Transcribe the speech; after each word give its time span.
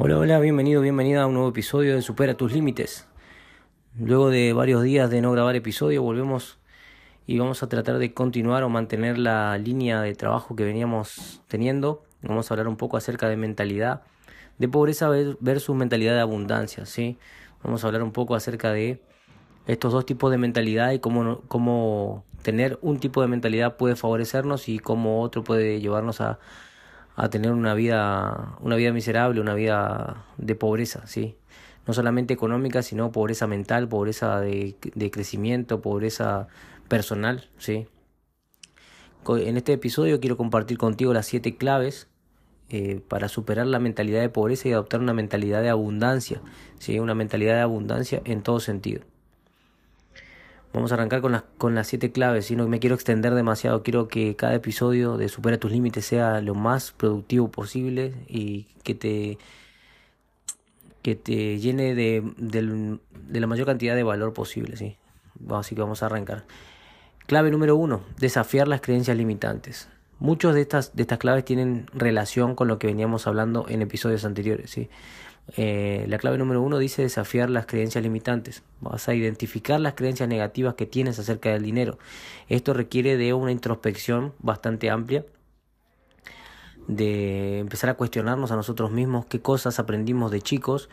Hola, 0.00 0.16
hola, 0.16 0.38
bienvenido, 0.38 0.80
bienvenida 0.80 1.22
a 1.22 1.26
un 1.26 1.34
nuevo 1.34 1.48
episodio 1.48 1.96
de 1.96 2.02
Supera 2.02 2.34
tus 2.36 2.52
límites. 2.52 3.08
Luego 3.98 4.30
de 4.30 4.52
varios 4.52 4.84
días 4.84 5.10
de 5.10 5.20
no 5.20 5.32
grabar 5.32 5.56
episodio, 5.56 6.04
volvemos 6.04 6.56
y 7.26 7.36
vamos 7.40 7.64
a 7.64 7.68
tratar 7.68 7.98
de 7.98 8.14
continuar 8.14 8.62
o 8.62 8.68
mantener 8.68 9.18
la 9.18 9.58
línea 9.58 10.00
de 10.00 10.14
trabajo 10.14 10.54
que 10.54 10.62
veníamos 10.62 11.42
teniendo. 11.48 12.04
Vamos 12.22 12.48
a 12.48 12.54
hablar 12.54 12.68
un 12.68 12.76
poco 12.76 12.96
acerca 12.96 13.28
de 13.28 13.36
mentalidad 13.36 14.02
de 14.58 14.68
pobreza 14.68 15.08
versus 15.40 15.74
mentalidad 15.74 16.14
de 16.14 16.20
abundancia, 16.20 16.86
¿sí? 16.86 17.18
Vamos 17.64 17.82
a 17.82 17.88
hablar 17.88 18.04
un 18.04 18.12
poco 18.12 18.36
acerca 18.36 18.70
de 18.70 19.02
estos 19.66 19.92
dos 19.92 20.06
tipos 20.06 20.30
de 20.30 20.38
mentalidad 20.38 20.92
y 20.92 21.00
cómo, 21.00 21.40
cómo 21.48 22.24
tener 22.42 22.78
un 22.82 23.00
tipo 23.00 23.20
de 23.20 23.26
mentalidad 23.26 23.76
puede 23.76 23.96
favorecernos 23.96 24.68
y 24.68 24.78
cómo 24.78 25.22
otro 25.22 25.42
puede 25.42 25.80
llevarnos 25.80 26.20
a, 26.20 26.38
a 27.18 27.30
tener 27.30 27.50
una 27.50 27.74
vida, 27.74 28.56
una 28.60 28.76
vida 28.76 28.92
miserable, 28.92 29.40
una 29.40 29.54
vida 29.54 30.24
de 30.36 30.54
pobreza, 30.54 31.04
¿sí? 31.08 31.34
No 31.84 31.92
solamente 31.92 32.32
económica, 32.32 32.80
sino 32.82 33.10
pobreza 33.10 33.48
mental, 33.48 33.88
pobreza 33.88 34.40
de, 34.40 34.76
crecimiento, 35.10 35.80
pobreza 35.80 36.46
personal, 36.86 37.50
¿sí? 37.58 37.88
En 39.28 39.56
este 39.56 39.72
episodio 39.72 40.20
quiero 40.20 40.36
compartir 40.36 40.78
contigo 40.78 41.12
las 41.12 41.26
siete 41.26 41.56
claves 41.56 42.06
eh, 42.68 43.00
para 43.08 43.28
superar 43.28 43.66
la 43.66 43.80
mentalidad 43.80 44.20
de 44.20 44.28
pobreza 44.28 44.68
y 44.68 44.72
adoptar 44.72 45.00
una 45.00 45.12
mentalidad 45.12 45.60
de 45.60 45.70
abundancia, 45.70 46.40
¿sí? 46.78 47.00
una 47.00 47.16
mentalidad 47.16 47.56
de 47.56 47.62
abundancia 47.62 48.22
en 48.24 48.42
todo 48.42 48.60
sentido. 48.60 49.02
Vamos 50.72 50.92
a 50.92 50.96
arrancar 50.96 51.20
con 51.20 51.32
las, 51.32 51.44
con 51.56 51.74
las 51.74 51.86
siete 51.86 52.12
claves, 52.12 52.50
y 52.50 52.56
no 52.56 52.68
me 52.68 52.78
quiero 52.78 52.94
extender 52.94 53.34
demasiado, 53.34 53.82
quiero 53.82 54.08
que 54.08 54.36
cada 54.36 54.54
episodio 54.54 55.16
de 55.16 55.28
Supera 55.28 55.58
tus 55.58 55.72
límites 55.72 56.04
sea 56.04 56.40
lo 56.42 56.54
más 56.54 56.92
productivo 56.92 57.50
posible 57.50 58.14
y 58.28 58.66
que 58.82 58.94
te, 58.94 59.38
que 61.02 61.14
te 61.14 61.58
llene 61.58 61.94
de, 61.94 62.22
de 62.36 63.40
la 63.40 63.46
mayor 63.46 63.66
cantidad 63.66 63.96
de 63.96 64.02
valor 64.02 64.34
posible. 64.34 64.76
¿sí? 64.76 64.96
Así 65.50 65.74
que 65.74 65.80
vamos 65.80 66.02
a 66.02 66.06
arrancar. 66.06 66.44
Clave 67.26 67.50
número 67.50 67.76
uno, 67.76 68.02
desafiar 68.18 68.68
las 68.68 68.80
creencias 68.80 69.16
limitantes. 69.16 69.88
Muchas 70.18 70.54
de 70.54 70.62
estas, 70.62 70.96
de 70.96 71.02
estas 71.02 71.18
claves 71.18 71.44
tienen 71.44 71.86
relación 71.92 72.54
con 72.54 72.68
lo 72.68 72.78
que 72.78 72.88
veníamos 72.88 73.26
hablando 73.26 73.66
en 73.68 73.82
episodios 73.82 74.24
anteriores. 74.24 74.70
¿sí? 74.70 74.88
Eh, 75.56 76.04
la 76.08 76.18
clave 76.18 76.38
número 76.38 76.60
uno 76.62 76.78
dice 76.78 77.02
desafiar 77.02 77.50
las 77.50 77.66
creencias 77.66 78.02
limitantes. 78.04 78.62
Vas 78.80 79.08
a 79.08 79.14
identificar 79.14 79.80
las 79.80 79.94
creencias 79.94 80.28
negativas 80.28 80.74
que 80.74 80.86
tienes 80.86 81.18
acerca 81.18 81.50
del 81.50 81.62
dinero. 81.62 81.98
Esto 82.48 82.74
requiere 82.74 83.16
de 83.16 83.32
una 83.32 83.52
introspección 83.52 84.34
bastante 84.40 84.90
amplia, 84.90 85.24
de 86.86 87.58
empezar 87.58 87.90
a 87.90 87.94
cuestionarnos 87.94 88.50
a 88.50 88.56
nosotros 88.56 88.90
mismos 88.90 89.26
qué 89.26 89.40
cosas 89.40 89.78
aprendimos 89.78 90.30
de 90.30 90.40
chicos, 90.42 90.88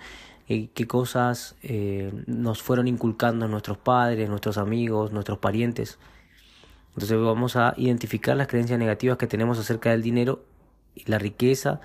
y 0.47 0.67
qué 0.67 0.86
cosas 0.86 1.56
eh, 1.64 2.12
nos 2.28 2.62
fueron 2.62 2.88
inculcando 2.88 3.47
nuestros 3.47 3.78
padres, 3.78 4.30
nuestros 4.30 4.58
amigos, 4.58 5.12
nuestros 5.12 5.40
parientes. 5.40 5.97
Entonces 6.90 7.19
vamos 7.19 7.56
a 7.56 7.73
identificar 7.78 8.38
las 8.38 8.47
creencias 8.47 8.80
negativas 8.80 9.17
que 9.17 9.28
tenemos 9.28 9.58
acerca 9.59 9.92
del 9.92 10.02
dinero 10.02 10.44
y 10.94 11.09
la 11.09 11.17
riqueza 11.17 11.81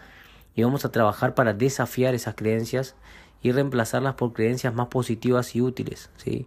y 0.54 0.62
vamos 0.62 0.84
a 0.84 0.92
trabajar 0.92 1.34
para 1.34 1.52
desafiar 1.52 2.14
esas 2.14 2.34
creencias 2.34 2.96
y 3.42 3.52
reemplazarlas 3.52 4.14
por 4.14 4.32
creencias 4.32 4.74
más 4.74 4.88
positivas 4.88 5.54
y 5.56 5.60
útiles. 5.60 6.10
¿sí? 6.16 6.46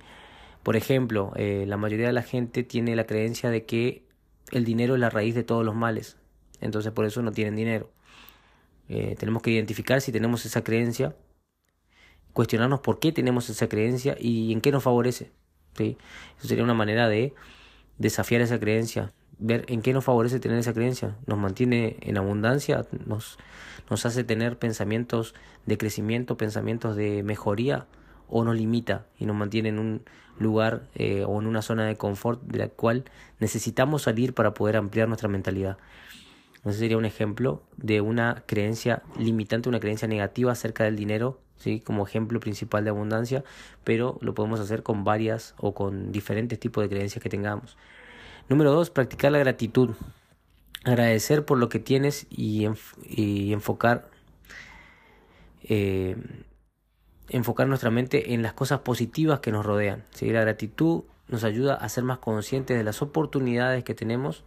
Por 0.63 0.75
ejemplo, 0.75 1.31
eh, 1.35 1.65
la 1.67 1.77
mayoría 1.77 2.07
de 2.07 2.13
la 2.13 2.23
gente 2.23 2.63
tiene 2.63 2.95
la 2.95 3.05
creencia 3.05 3.49
de 3.49 3.65
que 3.65 4.05
el 4.51 4.65
dinero 4.65 4.95
es 4.95 4.99
la 4.99 5.09
raíz 5.09 5.35
de 5.35 5.43
todos 5.43 5.65
los 5.65 5.75
males, 5.75 6.17
entonces 6.61 6.91
por 6.91 7.05
eso 7.05 7.21
no 7.21 7.31
tienen 7.31 7.55
dinero. 7.55 7.91
Eh, 8.89 9.15
tenemos 9.17 9.41
que 9.41 9.51
identificar 9.51 10.01
si 10.01 10.11
tenemos 10.11 10.45
esa 10.45 10.63
creencia, 10.63 11.15
cuestionarnos 12.33 12.81
por 12.81 12.99
qué 12.99 13.11
tenemos 13.11 13.49
esa 13.49 13.67
creencia 13.67 14.15
y 14.19 14.51
en 14.51 14.61
qué 14.61 14.71
nos 14.71 14.83
favorece. 14.83 15.31
¿sí? 15.77 15.97
Eso 16.37 16.47
sería 16.47 16.63
una 16.63 16.73
manera 16.73 17.07
de 17.07 17.33
desafiar 17.97 18.42
esa 18.42 18.59
creencia, 18.59 19.13
ver 19.43 19.65
en 19.67 19.81
qué 19.81 19.92
nos 19.92 20.05
favorece 20.05 20.39
tener 20.39 20.58
esa 20.58 20.73
creencia, 20.73 21.17
nos 21.27 21.37
mantiene 21.37 21.98
en 21.99 22.17
abundancia, 22.17 22.86
nos, 23.05 23.37
nos 23.89 24.05
hace 24.05 24.23
tener 24.23 24.58
pensamientos 24.58 25.36
de 25.65 25.77
crecimiento, 25.77 26.37
pensamientos 26.37 26.95
de 26.95 27.23
mejoría 27.23 27.86
o 28.30 28.45
nos 28.45 28.55
limita 28.55 29.05
y 29.20 29.26
nos 29.26 29.36
mantiene 29.36 29.70
en 29.70 29.80
un 29.80 30.02
lugar 30.39 30.87
eh, 30.95 31.26
o 31.27 31.42
en 31.42 31.48
una 31.48 31.61
zona 31.61 31.86
de 31.86 31.98
confort 31.98 32.42
de 32.43 32.58
la 32.58 32.70
cual 32.70 33.04
necesitamos 33.39 34.04
salir 34.04 34.33
para 34.33 34.54
poder 34.54 34.77
ampliar 34.77 35.09
nuestra 35.09 35.27
mentalidad. 35.27 35.77
Ese 36.64 36.80
sería 36.80 36.98
un 36.98 37.05
ejemplo 37.05 37.64
de 37.75 37.99
una 37.99 38.43
creencia 38.45 39.04
limitante, 39.20 39.67
una 39.67 39.81
creencia 39.81 40.08
negativa 40.08 40.54
acerca 40.54 40.86
del 40.86 40.95
dinero, 40.95 41.42
¿sí? 41.58 41.81
como 41.81 42.08
ejemplo 42.08 42.39
principal 42.39 42.86
de 42.86 42.92
abundancia, 42.92 43.43
pero 43.83 44.17
lo 44.21 44.33
podemos 44.33 44.61
hacer 44.61 44.83
con 44.83 45.04
varias 45.04 45.54
o 45.58 45.73
con 45.73 46.14
diferentes 46.14 46.58
tipos 46.58 46.81
de 46.81 46.89
creencias 46.89 47.21
que 47.21 47.30
tengamos. 47.30 47.75
Número 48.49 48.71
dos, 48.71 48.89
practicar 48.89 49.31
la 49.31 49.39
gratitud. 49.39 49.92
Agradecer 50.83 51.45
por 51.45 51.58
lo 51.58 51.70
que 51.70 51.80
tienes 51.80 52.27
y, 52.30 52.65
enfocar, 52.65 54.09
eh, 55.64 56.17
enfocar 57.30 57.67
nuestra 57.67 57.89
mente 57.89 58.33
en 58.33 58.42
las 58.42 58.54
cosas 58.54 58.81
positivas 58.81 59.39
que 59.39 59.52
nos 59.52 59.65
rodean. 59.65 60.04
¿sí? 60.11 60.30
La 60.30 60.42
gratitud 60.42 61.04
nos 61.30 61.45
ayuda 61.45 61.76
a 61.76 61.87
ser 61.87 62.04
más 62.04 62.17
conscientes 62.20 62.77
de 62.77 62.83
las 62.83 63.02
oportunidades 63.02 63.86
que 63.86 63.93
tenemos 63.93 64.43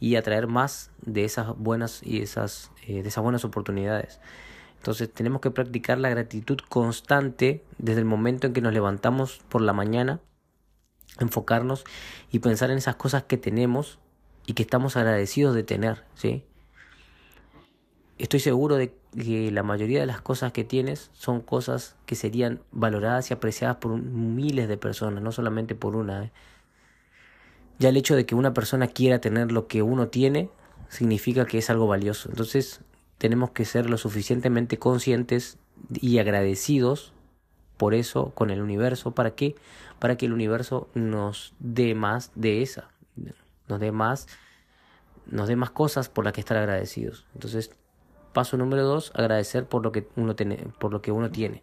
y 0.00 0.16
atraer 0.16 0.48
más 0.48 0.90
de 1.02 1.24
esas 1.24 1.56
buenas 1.56 2.02
y 2.02 2.22
esas, 2.22 2.72
eh, 2.86 3.02
de 3.02 3.08
esas 3.08 3.22
buenas 3.22 3.44
oportunidades. 3.44 4.20
Entonces 4.78 5.12
tenemos 5.12 5.40
que 5.40 5.50
practicar 5.50 5.98
la 5.98 6.08
gratitud 6.08 6.58
constante 6.68 7.64
desde 7.78 8.00
el 8.00 8.04
momento 8.04 8.46
en 8.46 8.52
que 8.52 8.60
nos 8.60 8.72
levantamos 8.72 9.40
por 9.48 9.60
la 9.60 9.72
mañana, 9.72 10.20
enfocarnos 11.18 11.84
y 12.30 12.38
pensar 12.38 12.70
en 12.70 12.78
esas 12.78 12.96
cosas 12.96 13.24
que 13.24 13.36
tenemos 13.36 13.98
y 14.46 14.54
que 14.54 14.62
estamos 14.62 14.96
agradecidos 14.96 15.54
de 15.54 15.62
tener, 15.62 16.04
¿sí? 16.14 16.44
Estoy 18.18 18.40
seguro 18.40 18.76
de 18.76 18.94
que 19.16 19.50
la 19.52 19.62
mayoría 19.62 20.00
de 20.00 20.06
las 20.06 20.20
cosas 20.20 20.52
que 20.52 20.64
tienes 20.64 21.10
son 21.12 21.40
cosas 21.40 21.96
que 22.04 22.16
serían 22.16 22.60
valoradas 22.72 23.30
y 23.30 23.34
apreciadas 23.34 23.76
por 23.76 23.96
miles 24.00 24.68
de 24.68 24.76
personas, 24.76 25.22
no 25.22 25.30
solamente 25.30 25.74
por 25.74 25.94
una. 25.94 26.24
¿eh? 26.24 26.32
Ya 27.78 27.90
el 27.90 27.96
hecho 27.96 28.16
de 28.16 28.26
que 28.26 28.34
una 28.34 28.54
persona 28.54 28.88
quiera 28.88 29.20
tener 29.20 29.52
lo 29.52 29.68
que 29.68 29.82
uno 29.82 30.08
tiene 30.08 30.50
significa 30.88 31.46
que 31.46 31.58
es 31.58 31.70
algo 31.70 31.86
valioso. 31.86 32.28
Entonces 32.28 32.80
tenemos 33.18 33.50
que 33.50 33.64
ser 33.64 33.88
lo 33.88 33.98
suficientemente 33.98 34.78
conscientes 34.78 35.58
y 35.92 36.18
agradecidos 36.18 37.12
por 37.78 37.94
eso 37.94 38.32
con 38.34 38.50
el 38.50 38.60
universo. 38.60 39.12
¿Para 39.12 39.30
qué? 39.30 39.54
Para 39.98 40.16
que 40.18 40.26
el 40.26 40.34
universo 40.34 40.88
nos 40.94 41.54
dé 41.58 41.94
más 41.94 42.30
de 42.34 42.60
esa, 42.60 42.90
nos 43.68 43.80
dé 43.80 43.92
más, 43.92 44.26
nos 45.26 45.48
dé 45.48 45.56
más 45.56 45.70
cosas 45.70 46.10
por 46.10 46.24
las 46.24 46.34
que 46.34 46.40
estar 46.40 46.58
agradecidos. 46.58 47.24
Entonces, 47.34 47.70
paso 48.34 48.58
número 48.58 48.84
dos, 48.84 49.12
agradecer 49.14 49.64
por 49.64 49.82
lo 49.82 49.92
que 49.92 50.06
uno 50.16 50.36
tiene, 50.36 50.68
por 50.78 50.92
lo 50.92 51.00
que 51.00 51.12
uno 51.12 51.30
tiene. 51.30 51.62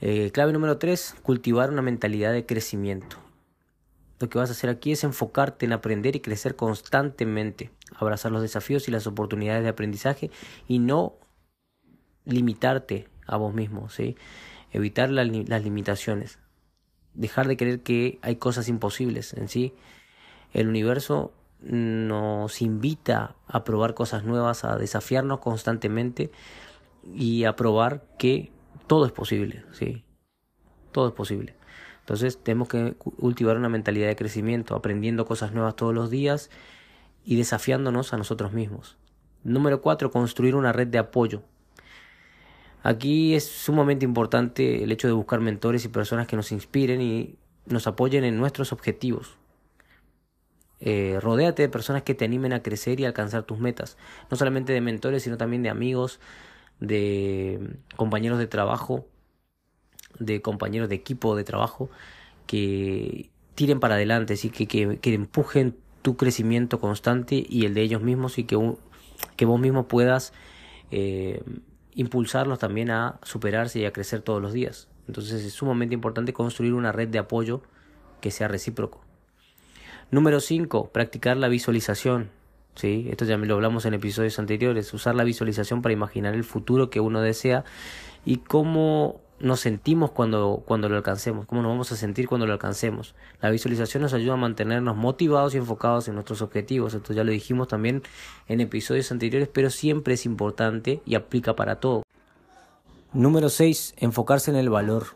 Eh, 0.00 0.30
clave 0.32 0.52
número 0.52 0.78
tres, 0.78 1.14
cultivar 1.22 1.70
una 1.70 1.82
mentalidad 1.82 2.32
de 2.32 2.44
crecimiento. 2.44 3.18
Lo 4.18 4.28
que 4.30 4.38
vas 4.38 4.48
a 4.48 4.52
hacer 4.52 4.70
aquí 4.70 4.92
es 4.92 5.04
enfocarte 5.04 5.66
en 5.66 5.72
aprender 5.72 6.16
y 6.16 6.20
crecer 6.20 6.56
constantemente, 6.56 7.70
abrazar 7.94 8.32
los 8.32 8.40
desafíos 8.40 8.88
y 8.88 8.90
las 8.90 9.06
oportunidades 9.06 9.62
de 9.62 9.68
aprendizaje 9.68 10.30
y 10.66 10.78
no 10.78 11.18
limitarte 12.24 13.08
a 13.26 13.36
vos 13.36 13.54
mismo, 13.54 13.88
¿sí? 13.88 14.16
evitar 14.72 15.10
las 15.10 15.64
limitaciones, 15.64 16.38
dejar 17.14 17.48
de 17.48 17.56
creer 17.56 17.80
que 17.80 18.18
hay 18.22 18.36
cosas 18.36 18.68
imposibles 18.68 19.32
en 19.34 19.48
sí. 19.48 19.74
El 20.52 20.68
universo 20.68 21.32
nos 21.60 22.60
invita 22.62 23.34
a 23.46 23.64
probar 23.64 23.94
cosas 23.94 24.24
nuevas, 24.24 24.64
a 24.64 24.76
desafiarnos 24.76 25.40
constantemente 25.40 26.30
y 27.14 27.44
a 27.44 27.56
probar 27.56 28.04
que 28.18 28.52
todo 28.86 29.06
es 29.06 29.12
posible, 29.12 29.64
¿sí? 29.72 30.04
Todo 30.92 31.08
es 31.08 31.14
posible. 31.14 31.56
Entonces 32.00 32.38
tenemos 32.42 32.68
que 32.68 32.94
cultivar 32.94 33.56
una 33.56 33.68
mentalidad 33.68 34.06
de 34.06 34.16
crecimiento, 34.16 34.76
aprendiendo 34.76 35.24
cosas 35.26 35.52
nuevas 35.52 35.74
todos 35.74 35.94
los 35.94 36.10
días 36.10 36.50
y 37.24 37.36
desafiándonos 37.36 38.12
a 38.12 38.16
nosotros 38.16 38.52
mismos. 38.52 38.96
Número 39.42 39.80
cuatro, 39.80 40.10
construir 40.10 40.54
una 40.54 40.72
red 40.72 40.86
de 40.86 40.98
apoyo. 40.98 41.42
Aquí 42.86 43.34
es 43.34 43.44
sumamente 43.44 44.04
importante 44.04 44.84
el 44.84 44.92
hecho 44.92 45.08
de 45.08 45.12
buscar 45.12 45.40
mentores 45.40 45.84
y 45.84 45.88
personas 45.88 46.28
que 46.28 46.36
nos 46.36 46.52
inspiren 46.52 47.02
y 47.02 47.34
nos 47.66 47.88
apoyen 47.88 48.22
en 48.22 48.38
nuestros 48.38 48.72
objetivos. 48.72 49.34
Eh, 50.78 51.18
rodéate 51.20 51.62
de 51.62 51.68
personas 51.68 52.04
que 52.04 52.14
te 52.14 52.24
animen 52.24 52.52
a 52.52 52.62
crecer 52.62 53.00
y 53.00 53.04
alcanzar 53.04 53.42
tus 53.42 53.58
metas. 53.58 53.96
No 54.30 54.36
solamente 54.36 54.72
de 54.72 54.80
mentores, 54.80 55.24
sino 55.24 55.36
también 55.36 55.64
de 55.64 55.68
amigos, 55.68 56.20
de 56.78 57.76
compañeros 57.96 58.38
de 58.38 58.46
trabajo, 58.46 59.04
de 60.20 60.40
compañeros 60.40 60.88
de 60.88 60.94
equipo 60.94 61.34
de 61.34 61.42
trabajo 61.42 61.90
que 62.46 63.30
tiren 63.56 63.80
para 63.80 63.96
adelante, 63.96 64.36
que, 64.36 64.68
que, 64.68 65.14
empujen 65.14 65.76
tu 66.02 66.16
crecimiento 66.16 66.78
constante 66.78 67.44
y 67.48 67.64
el 67.64 67.74
de 67.74 67.82
ellos 67.82 68.02
mismos 68.02 68.38
y 68.38 68.44
que, 68.44 68.76
que 69.34 69.44
vos 69.44 69.58
mismo 69.58 69.88
puedas 69.88 70.32
eh, 70.92 71.42
impulsarlos 71.96 72.58
también 72.60 72.90
a 72.90 73.18
superarse 73.22 73.80
y 73.80 73.86
a 73.86 73.92
crecer 73.92 74.20
todos 74.20 74.40
los 74.40 74.52
días. 74.52 74.88
Entonces 75.08 75.44
es 75.44 75.52
sumamente 75.52 75.94
importante 75.94 76.32
construir 76.32 76.74
una 76.74 76.92
red 76.92 77.08
de 77.08 77.18
apoyo 77.18 77.62
que 78.20 78.30
sea 78.30 78.48
recíproco. 78.48 79.00
Número 80.10 80.40
5. 80.40 80.90
Practicar 80.92 81.36
la 81.36 81.48
visualización. 81.48 82.30
¿Sí? 82.74 83.08
Esto 83.10 83.24
ya 83.24 83.38
lo 83.38 83.54
hablamos 83.54 83.86
en 83.86 83.94
episodios 83.94 84.38
anteriores. 84.38 84.92
Usar 84.92 85.14
la 85.14 85.24
visualización 85.24 85.80
para 85.80 85.94
imaginar 85.94 86.34
el 86.34 86.44
futuro 86.44 86.90
que 86.90 87.00
uno 87.00 87.22
desea 87.22 87.64
y 88.26 88.36
cómo 88.38 89.20
nos 89.38 89.60
sentimos 89.60 90.10
cuando, 90.10 90.62
cuando 90.66 90.88
lo 90.88 90.96
alcancemos, 90.96 91.46
cómo 91.46 91.62
nos 91.62 91.70
vamos 91.70 91.92
a 91.92 91.96
sentir 91.96 92.26
cuando 92.26 92.46
lo 92.46 92.54
alcancemos. 92.54 93.14
La 93.40 93.50
visualización 93.50 94.02
nos 94.02 94.14
ayuda 94.14 94.34
a 94.34 94.38
mantenernos 94.38 94.96
motivados 94.96 95.54
y 95.54 95.58
enfocados 95.58 96.08
en 96.08 96.14
nuestros 96.14 96.40
objetivos. 96.42 96.94
Esto 96.94 97.12
ya 97.12 97.24
lo 97.24 97.32
dijimos 97.32 97.68
también 97.68 98.02
en 98.48 98.60
episodios 98.60 99.12
anteriores, 99.12 99.48
pero 99.52 99.70
siempre 99.70 100.14
es 100.14 100.24
importante 100.24 101.02
y 101.04 101.16
aplica 101.16 101.54
para 101.54 101.80
todo. 101.80 102.02
Número 103.12 103.48
6. 103.48 103.94
Enfocarse 103.98 104.50
en 104.50 104.56
el 104.56 104.70
valor. 104.70 105.06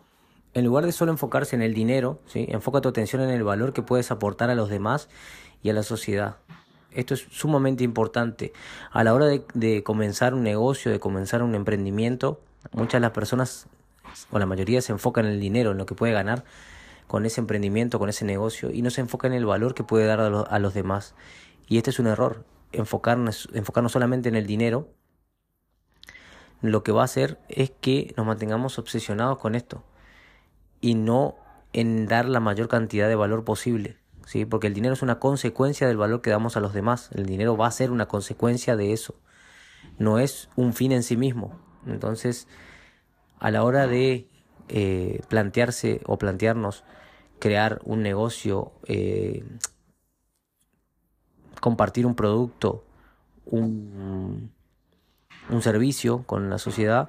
En 0.52 0.64
lugar 0.64 0.84
de 0.84 0.92
solo 0.92 1.12
enfocarse 1.12 1.56
en 1.56 1.62
el 1.62 1.74
dinero, 1.74 2.20
¿sí? 2.26 2.46
enfoca 2.48 2.80
tu 2.80 2.88
atención 2.88 3.22
en 3.22 3.30
el 3.30 3.44
valor 3.44 3.72
que 3.72 3.82
puedes 3.82 4.10
aportar 4.10 4.50
a 4.50 4.54
los 4.54 4.68
demás 4.68 5.08
y 5.62 5.70
a 5.70 5.72
la 5.72 5.82
sociedad. 5.82 6.36
Esto 6.90 7.14
es 7.14 7.26
sumamente 7.30 7.84
importante. 7.84 8.52
A 8.90 9.04
la 9.04 9.14
hora 9.14 9.26
de, 9.26 9.44
de 9.54 9.84
comenzar 9.84 10.34
un 10.34 10.42
negocio, 10.42 10.90
de 10.90 10.98
comenzar 10.98 11.42
un 11.42 11.54
emprendimiento, 11.54 12.40
muchas 12.72 12.94
de 12.94 13.00
las 13.00 13.12
personas 13.12 13.68
o 14.30 14.38
la 14.38 14.46
mayoría 14.46 14.82
se 14.82 14.92
enfoca 14.92 15.20
en 15.20 15.26
el 15.26 15.40
dinero, 15.40 15.72
en 15.72 15.78
lo 15.78 15.86
que 15.86 15.94
puede 15.94 16.12
ganar 16.12 16.44
con 17.06 17.26
ese 17.26 17.40
emprendimiento, 17.40 17.98
con 17.98 18.08
ese 18.08 18.24
negocio, 18.24 18.70
y 18.70 18.82
no 18.82 18.90
se 18.90 19.00
enfoca 19.00 19.26
en 19.26 19.32
el 19.32 19.44
valor 19.44 19.74
que 19.74 19.82
puede 19.82 20.06
dar 20.06 20.20
a, 20.20 20.58
los 20.58 20.74
demás. 20.74 21.14
Y 21.66 21.76
este 21.76 21.90
es 21.90 21.98
un 21.98 22.06
error, 22.06 22.44
enfocarnos, 22.72 23.48
enfocarnos 23.52 23.92
solamente 23.92 24.28
en 24.28 24.36
el 24.36 24.46
dinero, 24.46 24.88
lo 26.62 26.82
que 26.82 26.92
va 26.92 27.02
a 27.02 27.04
hacer 27.06 27.38
es 27.48 27.72
que 27.80 28.14
nos 28.16 28.26
mantengamos 28.26 28.78
obsesionados 28.78 29.38
con 29.38 29.54
esto 29.54 29.82
y 30.80 30.94
no 30.94 31.36
en 31.72 32.06
dar 32.06 32.28
la 32.28 32.40
mayor 32.40 32.68
cantidad 32.68 33.08
de 33.08 33.14
valor 33.14 33.44
posible. 33.44 33.96
¿sí? 34.26 34.44
Porque 34.44 34.66
el 34.66 34.74
dinero 34.74 34.94
es 34.94 35.02
una 35.02 35.18
consecuencia 35.18 35.86
del 35.86 35.96
valor 35.96 36.20
que 36.20 36.30
damos 36.30 36.56
a 36.56 36.60
los 36.60 36.74
demás. 36.74 37.10
El 37.14 37.26
dinero 37.26 37.56
va 37.56 37.66
a 37.66 37.70
ser 37.70 37.90
una 37.90 38.06
consecuencia 38.06 38.76
de 38.76 38.92
eso. 38.92 39.14
No 39.98 40.18
es 40.18 40.48
un 40.56 40.74
fin 40.74 40.92
en 40.92 41.02
sí 41.02 41.16
mismo. 41.16 41.58
Entonces, 41.86 42.46
a 43.40 43.50
la 43.50 43.64
hora 43.64 43.86
de 43.86 44.28
eh, 44.68 45.20
plantearse 45.28 46.00
o 46.06 46.18
plantearnos 46.18 46.84
crear 47.40 47.80
un 47.84 48.02
negocio, 48.02 48.72
eh, 48.86 49.42
compartir 51.60 52.06
un 52.06 52.14
producto, 52.14 52.84
un, 53.46 54.52
servicio 55.60 56.22
con 56.24 56.48
la 56.48 56.58
sociedad, 56.58 57.08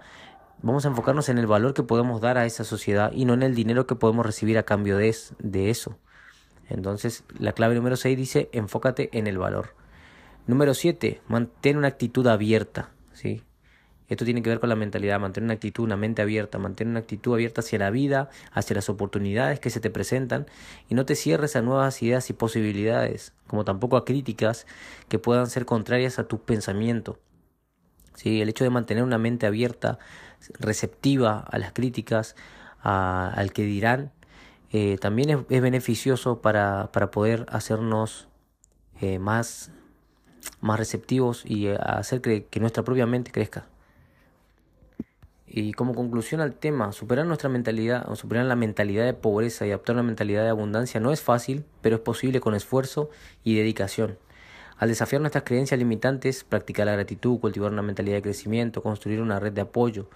vamos 0.64 0.86
a 0.86 0.88
enfocarnos 0.88 1.30
en 1.30 1.38
el 1.38 1.46
valor 1.46 1.76
que 1.76 1.84
podemos 1.84 2.22
dar 2.22 2.40
a 2.40 2.46
esa 2.46 2.64
sociedad 2.64 3.12
y 3.14 3.26
no 3.26 3.34
en 3.34 3.44
el 3.44 3.54
dinero 3.54 3.86
que 3.86 3.96
podemos 3.96 4.26
recibir 4.26 4.58
a 4.58 4.64
cambio 4.64 4.98
de, 4.98 5.16
de 5.38 5.70
eso. 5.70 6.00
Entonces, 6.68 7.24
la 7.38 7.52
clave 7.52 7.76
número 7.76 7.98
6 7.98 8.18
dice, 8.18 8.50
enfócate 8.54 9.10
en 9.18 9.28
el 9.28 9.38
valor. 9.38 9.76
Número 10.48 10.74
7, 10.74 11.22
mantén 11.28 11.78
una 11.78 11.90
actitud 11.90 12.26
abierta, 12.26 12.90
¿sí? 13.14 13.44
Esto 14.12 14.26
tiene 14.26 14.44
que 14.44 14.50
ver 14.50 14.60
con 14.60 14.68
la 14.68 14.76
mentalidad, 14.76 15.22
mantener 15.22 15.46
una 15.46 15.54
actitud, 15.54 15.86
una 15.86 15.96
mente 15.96 16.22
abierta, 16.22 16.58
mantener 16.58 16.92
una 16.92 17.00
actitud 17.00 17.34
abierta 17.34 17.62
hacia 17.62 17.80
la 17.80 17.90
vida, 17.92 18.30
hacia 18.52 18.76
las 18.76 18.90
oportunidades 18.90 19.62
que 19.62 19.70
se 19.70 19.80
te 19.80 19.90
presentan 19.90 20.48
y 20.90 20.96
no 20.96 21.06
te 21.06 21.16
cierres 21.16 21.56
a 21.56 21.62
nuevas 21.62 22.04
ideas 22.04 22.30
y 22.30 22.34
posibilidades, 22.34 23.32
como 23.48 23.64
tampoco 23.64 23.96
a 23.96 24.04
críticas 24.04 24.68
que 25.08 25.18
puedan 25.18 25.48
ser 25.48 25.66
contrarias 25.66 26.20
a 26.20 26.26
tu 26.26 26.42
pensamiento. 26.42 27.20
¿Sí? 28.14 28.42
El 28.42 28.50
hecho 28.50 28.66
de 28.66 28.70
mantener 28.70 29.06
una 29.06 29.18
mente 29.18 29.46
abierta, 29.46 29.98
receptiva 30.60 31.40
a 31.40 31.58
las 31.58 31.72
críticas, 31.72 32.36
al 32.82 33.54
que 33.54 33.64
dirán, 33.64 34.12
eh, 34.74 34.98
también 35.00 35.46
es, 35.50 35.62
beneficioso 35.62 36.42
para, 36.42 36.92
para 36.92 37.12
poder 37.12 37.46
hacernos 37.48 38.28
eh, 39.00 39.20
más, 39.20 39.72
más 40.60 40.78
receptivos 40.78 41.46
y 41.46 41.68
eh, 41.68 41.78
hacer 41.80 42.20
que 42.22 42.60
nuestra 42.60 42.84
propia 42.84 43.06
mente 43.06 43.32
crezca. 43.32 43.71
Y 45.54 45.74
como 45.74 45.94
conclusión 45.94 46.40
al 46.40 46.54
tema, 46.54 46.94
superar 46.94 47.26
nuestra 47.26 47.50
mentalidad 47.50 48.10
o 48.10 48.16
superar 48.16 48.46
la 48.46 48.56
mentalidad 48.56 49.04
de 49.04 49.14
pobreza 49.14 49.68
y 49.68 49.72
adoptar 49.72 49.96
una 49.96 50.04
mentalidad 50.04 50.44
de 50.44 50.50
abundancia 50.50 51.02
no 51.02 51.12
es 51.12 51.22
fácil, 51.22 51.66
pero 51.82 51.98
es 51.98 52.02
posible 52.02 52.40
con 52.40 52.56
esfuerzo 52.56 53.10
y 53.44 53.56
dedicación. 53.56 54.18
Al 54.78 54.88
desafiar 54.88 55.20
nuestras 55.20 55.44
creencias 55.44 55.78
limitantes, 55.78 56.46
practicar 56.46 56.86
la 56.86 56.94
gratitud, 56.94 57.38
cultivar 57.38 57.70
una 57.70 57.82
mentalidad 57.82 58.16
de 58.16 58.22
crecimiento, 58.22 58.82
construir 58.82 59.22
una 59.22 59.42
red 59.42 59.52
de 59.52 59.60
apoyo, 59.60 60.10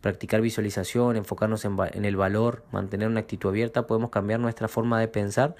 practicar 0.00 0.40
visualización, 0.40 1.16
enfocarnos 1.16 1.66
en, 1.66 2.04
el 2.06 2.16
valor, 2.16 2.64
mantener 2.72 3.08
una 3.08 3.20
actitud 3.20 3.50
abierta, 3.50 3.86
podemos 3.86 4.08
cambiar 4.08 4.40
nuestra 4.40 4.68
forma 4.68 4.98
de 4.98 5.08
pensar 5.08 5.54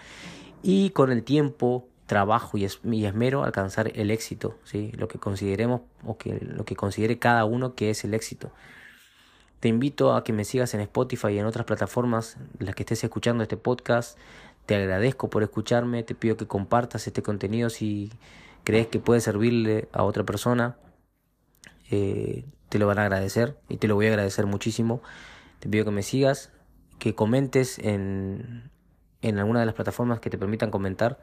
y 0.63 0.89
con 0.91 1.13
el 1.13 1.23
tiempo, 1.23 1.87
trabajo 2.07 2.57
y, 2.57 2.65
esmero 2.65 3.45
alcanzar 3.45 3.93
el 3.95 4.11
éxito, 4.11 4.57
¿sí? 4.65 4.91
lo 4.97 5.07
que 5.07 5.19
consideremos 5.19 5.83
o 6.07 6.17
que 6.17 6.41
lo 6.41 6.65
que 6.65 6.77
considere 6.77 7.19
cada 7.19 7.45
uno 7.45 7.75
que 7.75 7.91
es 7.91 8.05
el 8.05 8.15
éxito. 8.15 8.51
Te 9.61 9.69
invito 9.69 10.15
a 10.15 10.23
que 10.23 10.33
me 10.33 10.45
sigas 10.45 10.75
en 10.75 10.81
Spotify 10.81 11.29
y 11.29 11.39
en 11.39 11.47
otras 11.47 11.67
plataformas 11.67 12.37
las 12.59 12.75
que 12.75 12.83
estés 12.83 13.03
escuchando 13.03 13.43
este 13.43 13.57
podcast. 13.57 14.17
Te 14.67 14.77
agradezco 14.77 15.31
por 15.31 15.43
escucharme, 15.43 16.03
te 16.05 16.15
pido 16.15 16.37
que 16.37 16.47
compartas 16.47 17.07
este 17.07 17.23
contenido 17.23 17.69
si 17.69 18.13
crees 18.63 18.87
que 18.87 19.01
puede 19.01 19.21
servirle 19.21 19.89
a 19.93 20.05
otra 20.05 20.25
persona. 20.25 20.77
Eh, 21.91 22.45
te 22.69 22.79
lo 22.79 22.87
van 22.87 22.99
a 22.99 23.03
agradecer 23.03 23.59
y 23.69 23.79
te 23.79 23.89
lo 23.89 23.97
voy 23.97 24.07
a 24.07 24.11
agradecer 24.11 24.47
muchísimo. 24.47 25.03
Te 25.59 25.69
pido 25.69 25.85
que 25.85 25.91
me 25.91 26.03
sigas, 26.03 26.53
que 26.99 27.15
comentes 27.15 27.79
en, 27.81 28.71
en 29.23 29.39
alguna 29.39 29.61
de 29.61 29.67
las 29.67 29.75
plataformas 29.75 30.21
que 30.21 30.31
te 30.31 30.39
permitan 30.39 30.71
comentar 30.71 31.19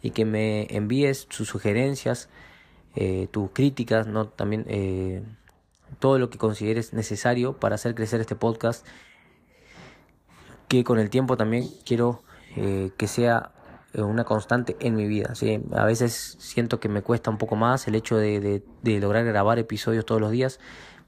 y 0.00 0.10
que 0.10 0.24
me 0.24 0.68
envíes 0.70 1.26
sus 1.28 1.48
sugerencias, 1.48 2.30
eh, 2.94 3.28
tus 3.30 3.50
críticas, 3.50 4.06
no 4.06 4.28
también 4.28 4.64
eh, 4.68 5.22
todo 5.98 6.18
lo 6.18 6.30
que 6.30 6.38
consideres 6.38 6.92
necesario 6.92 7.54
para 7.54 7.74
hacer 7.76 7.94
crecer 7.94 8.20
este 8.20 8.36
podcast 8.36 8.86
que 10.68 10.84
con 10.84 10.98
el 10.98 11.10
tiempo 11.10 11.36
también 11.36 11.68
quiero 11.84 12.22
eh, 12.56 12.90
que 12.96 13.06
sea 13.06 13.52
eh, 13.92 14.02
una 14.02 14.24
constante 14.24 14.76
en 14.80 14.96
mi 14.96 15.06
vida. 15.06 15.34
¿sí? 15.34 15.60
A 15.72 15.84
veces 15.84 16.36
siento 16.38 16.80
que 16.80 16.88
me 16.88 17.02
cuesta 17.02 17.30
un 17.30 17.38
poco 17.38 17.56
más 17.56 17.86
el 17.88 17.94
hecho 17.94 18.16
de, 18.16 18.62
de 18.82 19.00
lograr 19.00 19.24
grabar 19.24 19.58
episodios 19.58 20.04
todos 20.04 20.20
los 20.20 20.30
días, 20.30 20.60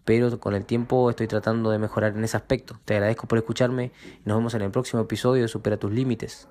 pero 0.04 0.38
con 0.38 0.54
el 0.54 0.64
tiempo 0.64 1.10
estoy 1.10 1.26
tratando 1.26 1.70
de 1.70 1.78
mejorar 1.78 2.16
en 2.16 2.24
ese 2.24 2.36
aspecto. 2.36 2.78
Te 2.84 2.94
agradezco 2.94 3.26
por 3.26 3.38
escucharme 3.38 3.93
nos 4.24 4.36
vemos 4.38 4.55
en 4.55 4.62
el 4.62 4.70
próximo 4.70 5.02
episodio 5.02 5.43
de 5.43 5.48
Supera 5.48 5.76
tus 5.76 5.93
Límites. 5.93 6.48